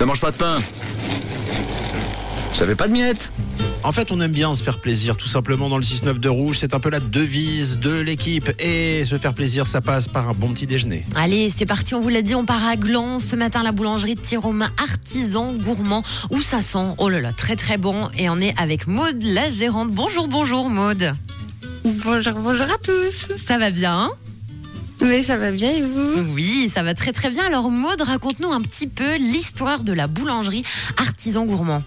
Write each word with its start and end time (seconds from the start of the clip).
Ça 0.00 0.06
mange 0.06 0.22
pas 0.22 0.30
de 0.30 0.36
pain. 0.36 0.62
Ça 2.54 2.64
fait 2.64 2.74
pas 2.74 2.88
de 2.88 2.92
miettes. 2.94 3.30
En 3.82 3.92
fait, 3.92 4.10
on 4.10 4.20
aime 4.22 4.32
bien 4.32 4.54
se 4.54 4.62
faire 4.62 4.80
plaisir, 4.80 5.18
tout 5.18 5.26
simplement 5.26 5.68
dans 5.68 5.76
le 5.76 5.82
6-9 5.82 6.18
de 6.18 6.28
Rouge. 6.30 6.56
C'est 6.58 6.72
un 6.72 6.80
peu 6.80 6.88
la 6.88 7.00
devise 7.00 7.78
de 7.78 8.00
l'équipe. 8.00 8.50
Et 8.58 9.04
se 9.04 9.18
faire 9.18 9.34
plaisir, 9.34 9.66
ça 9.66 9.82
passe 9.82 10.08
par 10.08 10.30
un 10.30 10.32
bon 10.32 10.54
petit 10.54 10.66
déjeuner. 10.66 11.04
Allez, 11.16 11.52
c'est 11.54 11.66
parti, 11.66 11.94
on 11.94 12.00
vous 12.00 12.08
l'a 12.08 12.22
dit, 12.22 12.34
on 12.34 12.46
part 12.46 12.66
à 12.66 12.76
Gland. 12.76 13.18
Ce 13.18 13.36
matin, 13.36 13.62
la 13.62 13.72
boulangerie 13.72 14.14
de 14.14 14.20
Thierry 14.20 14.48
artisan 14.82 15.52
gourmand, 15.52 16.02
où 16.30 16.40
ça 16.40 16.62
sent, 16.62 16.94
oh 16.96 17.10
là 17.10 17.20
là, 17.20 17.34
très 17.34 17.56
très 17.56 17.76
bon. 17.76 18.08
Et 18.16 18.30
on 18.30 18.40
est 18.40 18.58
avec 18.58 18.86
Maude, 18.86 19.22
la 19.22 19.50
gérante. 19.50 19.90
Bonjour, 19.90 20.28
bonjour 20.28 20.70
Maude. 20.70 21.14
Bonjour, 21.84 22.32
bonjour 22.36 22.62
à 22.62 22.78
tous. 22.82 23.36
Ça 23.36 23.58
va 23.58 23.70
bien 23.70 23.98
hein? 23.98 24.10
Mais 25.00 25.24
ça 25.24 25.36
va 25.36 25.50
bien 25.50 25.70
et 25.70 25.82
vous? 25.82 26.34
Oui, 26.34 26.70
ça 26.72 26.82
va 26.82 26.94
très 26.94 27.12
très 27.12 27.30
bien. 27.30 27.44
Alors 27.46 27.70
Maude, 27.70 28.02
raconte-nous 28.02 28.50
un 28.52 28.60
petit 28.60 28.86
peu 28.86 29.16
l'histoire 29.16 29.82
de 29.82 29.92
la 29.92 30.06
boulangerie 30.06 30.64
artisan 30.98 31.46
gourmand. 31.46 31.82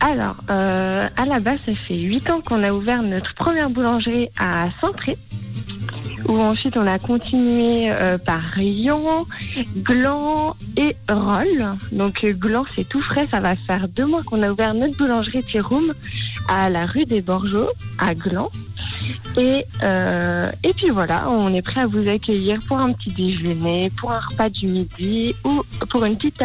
Alors, 0.00 0.36
euh, 0.50 1.08
à 1.16 1.24
la 1.26 1.38
base, 1.38 1.60
ça 1.66 1.72
fait 1.72 2.00
8 2.00 2.30
ans 2.30 2.40
qu'on 2.40 2.62
a 2.64 2.72
ouvert 2.72 3.02
notre 3.02 3.34
première 3.34 3.70
boulangerie 3.70 4.28
à 4.38 4.68
Saint-Pré. 4.80 5.16
Où 6.26 6.38
ensuite 6.38 6.76
on 6.76 6.86
a 6.86 6.98
continué 6.98 7.90
euh, 7.90 8.18
par 8.18 8.56
Lyon, 8.56 9.26
Gland 9.78 10.54
et 10.76 10.94
Roll. 11.08 11.70
Donc 11.92 12.22
euh, 12.24 12.32
Gland 12.32 12.66
c'est 12.74 12.88
tout 12.88 13.00
frais, 13.00 13.26
ça 13.26 13.40
va 13.40 13.56
faire 13.56 13.88
deux 13.88 14.04
mois 14.04 14.22
qu'on 14.22 14.42
a 14.42 14.50
ouvert 14.50 14.74
notre 14.74 14.96
boulangerie 14.98 15.42
Tiroum 15.42 15.94
à 16.50 16.68
la 16.68 16.84
rue 16.84 17.04
des 17.06 17.22
Borgeaux, 17.22 17.70
à 17.98 18.14
Gland. 18.14 18.50
Et, 19.36 19.64
euh, 19.82 20.50
et 20.64 20.72
puis 20.74 20.90
voilà, 20.90 21.30
on 21.30 21.54
est 21.54 21.62
prêt 21.62 21.82
à 21.82 21.86
vous 21.86 22.08
accueillir 22.08 22.58
pour 22.66 22.78
un 22.78 22.92
petit 22.92 23.14
déjeuner, 23.14 23.90
pour 23.98 24.10
un 24.10 24.20
repas 24.20 24.50
du 24.50 24.66
midi 24.66 25.34
ou 25.44 25.62
pour 25.88 26.04
une 26.04 26.16
petite 26.16 26.36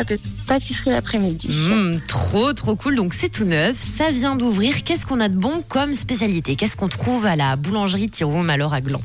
pâtisserie 0.48 0.92
l'après-midi. 0.92 1.50
Mmh, 1.50 2.02
trop 2.08 2.54
trop 2.54 2.76
cool, 2.76 2.96
donc 2.96 3.14
c'est 3.16 3.30
tout 3.30 3.46
neuf, 3.46 3.76
ça 3.76 4.12
vient 4.12 4.36
d'ouvrir. 4.36 4.84
Qu'est-ce 4.84 5.08
qu'on 5.08 5.20
a 5.20 5.28
de 5.28 5.38
bon 5.38 5.64
comme 5.68 5.94
spécialité? 5.94 6.56
Qu'est-ce 6.56 6.78
qu'on 6.78 6.90
trouve 6.90 7.26
à 7.26 7.36
la 7.36 7.56
boulangerie 7.56 8.10
Thierry 8.10 8.50
alors 8.50 8.74
à 8.76 8.82
Gland? 8.82 9.02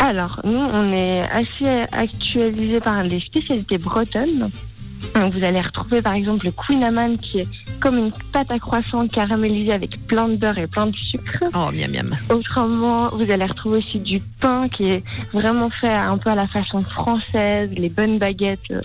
Alors, 0.00 0.40
nous, 0.44 0.58
on 0.58 0.92
est 0.92 1.22
assez 1.30 1.86
actualisé 1.92 2.80
par 2.80 3.04
les 3.04 3.20
spécialités 3.20 3.78
bretonnes. 3.78 4.50
Donc, 5.14 5.34
vous 5.34 5.44
allez 5.44 5.60
retrouver 5.60 6.02
par 6.02 6.14
exemple 6.14 6.46
le 6.46 6.52
Queen 6.52 6.82
Amman 6.82 7.16
qui 7.16 7.38
est 7.38 7.48
comme 7.84 7.98
une 7.98 8.12
pâte 8.32 8.50
à 8.50 8.58
croissant 8.58 9.06
caramélisée 9.06 9.70
avec 9.72 10.06
plein 10.06 10.26
de 10.26 10.36
beurre 10.36 10.56
et 10.56 10.66
plein 10.66 10.86
de 10.86 10.96
sucre. 10.96 11.44
Oh 11.54 11.70
miam 11.70 11.92
miam. 11.92 12.16
Autrement, 12.30 13.08
vous 13.08 13.30
allez 13.30 13.44
retrouver 13.44 13.76
aussi 13.76 13.98
du 13.98 14.20
pain 14.40 14.70
qui 14.70 14.84
est 14.84 15.04
vraiment 15.34 15.68
fait 15.68 15.92
un 15.92 16.16
peu 16.16 16.30
à 16.30 16.34
la 16.34 16.46
façon 16.46 16.80
française, 16.80 17.70
les 17.76 17.90
bonnes 17.90 18.18
baguettes 18.18 18.70
euh, 18.70 18.80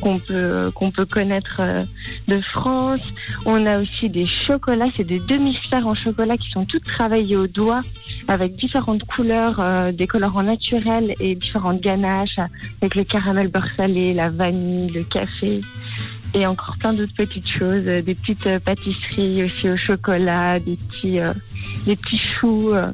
qu'on 0.00 0.20
peut 0.20 0.70
qu'on 0.72 0.92
peut 0.92 1.04
connaître 1.04 1.56
euh, 1.58 1.82
de 2.28 2.40
France. 2.52 3.12
On 3.44 3.66
a 3.66 3.80
aussi 3.80 4.08
des 4.08 4.24
chocolats, 4.24 4.90
c'est 4.96 5.02
des 5.02 5.18
demi-sphères 5.18 5.88
en 5.88 5.96
chocolat 5.96 6.36
qui 6.36 6.48
sont 6.50 6.64
toutes 6.64 6.84
travaillées 6.84 7.36
au 7.36 7.48
doigt 7.48 7.80
avec 8.28 8.54
différentes 8.54 9.02
couleurs, 9.02 9.58
euh, 9.58 9.90
des 9.90 10.06
colorants 10.06 10.44
naturels 10.44 11.16
et 11.18 11.34
différentes 11.34 11.80
ganaches 11.80 12.38
avec 12.80 12.94
le 12.94 13.02
caramel 13.02 13.48
beurre 13.48 13.72
salé, 13.76 14.14
la 14.14 14.28
vanille, 14.28 14.92
le 14.92 15.02
café 15.02 15.60
et 16.34 16.46
encore 16.46 16.76
plein 16.78 16.92
d'autres 16.92 17.14
petites 17.16 17.48
choses, 17.48 17.84
euh, 17.86 18.02
des 18.02 18.14
petites 18.14 18.46
euh, 18.46 18.58
pâtisseries 18.58 19.42
aussi 19.44 19.68
au 19.70 19.76
chocolat, 19.76 20.58
des 20.60 20.76
petits 20.76 21.20
euh, 21.20 21.32
des 21.86 21.96
petits 21.96 22.18
choux. 22.18 22.72
euh. 22.72 22.90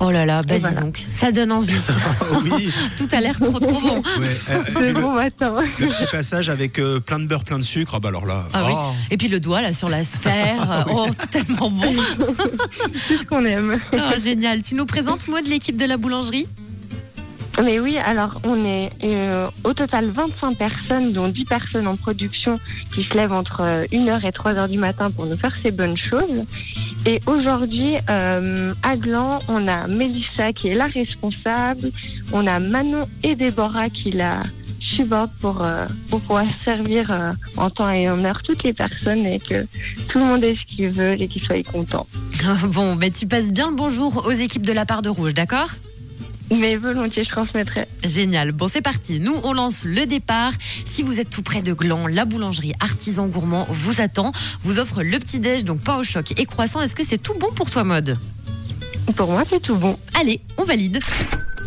Oh 0.00 0.12
là 0.12 0.24
là, 0.24 0.44
bah 0.44 0.54
dis 0.54 0.60
voilà. 0.60 0.80
donc, 0.80 1.04
ça 1.08 1.32
donne 1.32 1.50
envie. 1.50 1.74
oui. 2.44 2.70
Tout 2.96 3.08
a 3.10 3.20
l'air 3.20 3.36
trop 3.40 3.58
trop 3.58 3.80
bon. 3.80 3.96
Ouais, 4.20 4.36
euh, 4.80 4.92
bon 4.92 5.12
matin. 5.12 5.56
le 5.78 5.86
petit 5.86 6.06
passage 6.12 6.48
avec 6.48 6.78
euh, 6.78 7.00
plein 7.00 7.18
de 7.18 7.26
beurre, 7.26 7.42
plein 7.42 7.58
de 7.58 7.64
sucre. 7.64 7.94
Ah 7.96 7.98
bah 7.98 8.10
alors 8.10 8.24
là. 8.24 8.46
Ah 8.52 8.62
oui. 8.64 8.72
oh. 8.76 8.92
Et 9.10 9.16
puis 9.16 9.26
le 9.26 9.40
doigt 9.40 9.60
là 9.60 9.72
sur 9.72 9.88
la 9.88 10.04
sphère, 10.04 10.84
oh 10.92 11.06
tellement 11.32 11.68
bon. 11.68 11.96
C'est 12.92 13.16
ce 13.16 13.24
qu'on 13.24 13.44
aime. 13.44 13.80
Ah, 13.92 14.16
génial. 14.18 14.62
Tu 14.62 14.76
nous 14.76 14.86
présentes 14.86 15.26
moi 15.26 15.42
de 15.42 15.48
l'équipe 15.48 15.76
de 15.76 15.84
la 15.84 15.96
boulangerie? 15.96 16.46
Mais 17.62 17.80
oui, 17.80 17.96
alors 17.98 18.32
on 18.44 18.64
est 18.64 18.90
euh, 19.02 19.46
au 19.64 19.72
total 19.72 20.10
25 20.10 20.56
personnes, 20.56 21.12
dont 21.12 21.28
10 21.28 21.44
personnes 21.44 21.86
en 21.86 21.96
production 21.96 22.54
qui 22.94 23.02
se 23.04 23.14
lèvent 23.14 23.32
entre 23.32 23.62
euh, 23.62 23.84
1h 23.86 24.26
et 24.26 24.30
3h 24.30 24.68
du 24.68 24.78
matin 24.78 25.10
pour 25.10 25.26
nous 25.26 25.36
faire 25.36 25.54
ces 25.56 25.70
bonnes 25.70 25.96
choses. 25.96 26.44
Et 27.06 27.20
aujourd'hui, 27.26 27.96
euh, 28.10 28.74
à 28.82 28.96
Gland, 28.96 29.38
on 29.48 29.66
a 29.66 29.86
Mélissa 29.86 30.52
qui 30.52 30.68
est 30.68 30.74
la 30.74 30.86
responsable, 30.86 31.90
on 32.32 32.46
a 32.46 32.58
Manon 32.58 33.08
et 33.22 33.34
Déborah 33.34 33.88
qui 33.88 34.10
la 34.10 34.40
supportent 34.80 35.34
pour, 35.40 35.62
euh, 35.62 35.84
pour 36.10 36.20
pouvoir 36.20 36.46
servir 36.64 37.10
euh, 37.10 37.32
en 37.56 37.70
temps 37.70 37.90
et 37.90 38.08
en 38.08 38.24
heure 38.24 38.40
toutes 38.42 38.62
les 38.62 38.72
personnes 38.72 39.26
et 39.26 39.38
que 39.38 39.66
tout 40.08 40.18
le 40.18 40.24
monde 40.24 40.44
ait 40.44 40.56
ce 40.56 40.66
qu'il 40.66 40.88
veut 40.88 41.20
et 41.20 41.28
qu'ils 41.28 41.42
soient 41.42 41.62
contents. 41.62 42.06
Bon, 42.72 42.96
ben 42.96 43.10
tu 43.10 43.26
passes 43.26 43.52
bien 43.52 43.70
le 43.70 43.76
bonjour 43.76 44.26
aux 44.26 44.32
équipes 44.32 44.64
de 44.64 44.72
la 44.72 44.86
part 44.86 45.02
de 45.02 45.08
Rouge, 45.08 45.34
d'accord? 45.34 45.70
Mais 46.50 46.76
volontiers, 46.76 47.24
je 47.24 47.30
transmettrai. 47.30 47.86
Génial. 48.04 48.52
Bon, 48.52 48.68
c'est 48.68 48.80
parti. 48.80 49.20
Nous, 49.20 49.34
on 49.44 49.52
lance 49.52 49.84
le 49.84 50.06
départ. 50.06 50.52
Si 50.84 51.02
vous 51.02 51.20
êtes 51.20 51.30
tout 51.30 51.42
près 51.42 51.62
de 51.62 51.72
Gland, 51.72 52.06
la 52.06 52.24
boulangerie 52.24 52.72
Artisan 52.80 53.26
Gourmand 53.26 53.66
vous 53.70 54.00
attend. 54.00 54.32
Vous 54.62 54.78
offre 54.78 55.02
le 55.02 55.18
petit-déj, 55.18 55.64
donc 55.64 55.80
pain 55.80 55.98
au 55.98 56.02
choc 56.02 56.32
et 56.38 56.46
croissant. 56.46 56.80
Est-ce 56.80 56.94
que 56.94 57.04
c'est 57.04 57.18
tout 57.18 57.34
bon 57.34 57.52
pour 57.52 57.70
toi, 57.70 57.84
Mode 57.84 58.18
Pour 59.16 59.30
moi, 59.30 59.44
c'est 59.50 59.60
tout 59.60 59.76
bon. 59.76 59.98
Allez, 60.18 60.40
on 60.56 60.64
valide. 60.64 60.98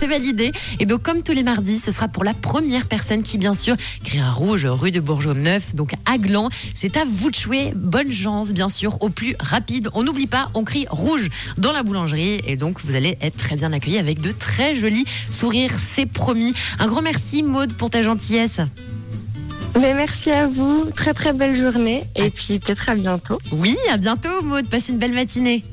C'est 0.02 0.08
validé. 0.08 0.52
Et 0.80 0.88
donc, 0.88 1.04
comme 1.04 1.22
tous 1.22 1.32
les 1.32 1.44
mardis, 1.44 1.78
ce 1.78 1.92
sera 1.92 2.08
pour 2.08 2.24
la 2.24 2.34
première 2.34 2.88
personne 2.88 3.22
qui, 3.22 3.38
bien 3.38 3.54
sûr, 3.54 3.76
criera 4.04 4.32
rouge 4.32 4.66
rue 4.66 4.90
de 4.90 5.00
Bourgeot 5.00 5.36
9, 5.36 5.76
donc 5.76 5.94
à 6.12 6.18
Gland. 6.18 6.50
C'est 6.74 6.98
à 6.98 7.04
vous 7.06 7.30
de 7.30 7.36
jouer. 7.36 7.72
Bonne 7.76 8.12
chance, 8.12 8.52
bien 8.52 8.68
sûr, 8.68 8.98
au 9.04 9.10
plus 9.10 9.36
rapide. 9.40 9.90
On 9.94 10.02
n'oublie 10.02 10.26
pas, 10.26 10.50
on 10.56 10.64
crie 10.64 10.88
rouge 10.90 11.30
dans 11.60 11.72
la 11.72 11.84
boulangerie. 11.84 12.42
Et 12.48 12.56
donc, 12.56 12.80
vous 12.84 12.96
allez 12.96 13.16
être 13.22 13.38
très 13.38 13.56
bien 13.56 13.72
accueillis 13.74 14.00
avec 14.00 14.22
de 14.22 14.32
très 14.32 14.74
jolis 14.74 15.06
sourires. 15.30 15.74
C'est 15.94 16.08
promis. 16.08 16.56
Un 16.80 16.88
grand 16.88 17.04
merci, 17.04 17.44
Maude, 17.44 17.74
pour 17.74 17.92
ta 17.92 18.02
gentillesse. 18.02 18.60
Mais 19.80 19.94
merci 19.94 20.32
à 20.32 20.48
vous, 20.48 20.90
très 20.96 21.14
très 21.14 21.32
belle 21.32 21.56
journée 21.56 22.06
et 22.16 22.32
puis 22.32 22.58
peut-être 22.58 22.82
à 22.88 22.96
bientôt. 22.96 23.38
Oui, 23.52 23.78
à 23.92 23.98
bientôt, 23.98 24.42
Maude. 24.42 24.68
Passe 24.68 24.90
une 24.90 24.98
belle 24.98 25.14
matinée. 25.14 25.64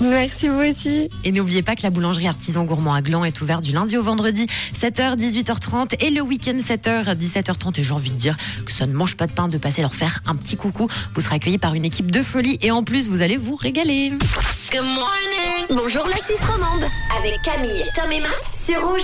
Merci 0.00 0.48
vous 0.48 0.58
aussi. 0.58 1.08
Et 1.24 1.32
n'oubliez 1.32 1.62
pas 1.62 1.76
que 1.76 1.82
la 1.82 1.90
boulangerie 1.90 2.28
Artisan 2.28 2.64
Gourmand 2.64 2.94
à 2.94 3.02
Gland 3.02 3.24
est 3.24 3.40
ouverte 3.40 3.62
du 3.62 3.72
lundi 3.72 3.96
au 3.96 4.02
vendredi, 4.02 4.46
7h, 4.78 5.16
18h30 5.16 5.96
et 6.04 6.10
le 6.10 6.20
week-end 6.20 6.56
7h, 6.56 7.16
17h30. 7.16 7.80
Et 7.80 7.82
j'ai 7.82 7.94
envie 7.94 8.10
de 8.10 8.16
dire 8.16 8.36
que 8.64 8.72
ça 8.72 8.86
ne 8.86 8.92
mange 8.92 9.16
pas 9.16 9.26
de 9.26 9.32
pain 9.32 9.48
de 9.48 9.58
passer 9.58 9.82
leur 9.82 9.94
faire 9.94 10.20
un 10.26 10.36
petit 10.36 10.56
coucou. 10.56 10.88
Vous 11.14 11.20
serez 11.20 11.36
accueillis 11.36 11.58
par 11.58 11.74
une 11.74 11.84
équipe 11.84 12.10
de 12.10 12.22
folie 12.22 12.58
et 12.62 12.70
en 12.70 12.82
plus, 12.82 13.08
vous 13.08 13.22
allez 13.22 13.36
vous 13.36 13.54
régaler. 13.54 14.12
Bonjour 15.70 16.06
la 16.06 16.16
Suisse 16.16 16.40
romande 16.40 16.84
avec 17.18 17.40
Camille, 17.44 17.84
Tom 17.94 18.10
et 18.12 18.20
Matt 18.20 18.30
sur 18.54 18.88
Rouge. 18.88 18.98